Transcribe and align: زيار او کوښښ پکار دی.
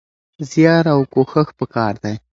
زيار 0.49 0.85
او 0.93 0.99
کوښښ 1.13 1.47
پکار 1.59 1.93
دی. 2.03 2.15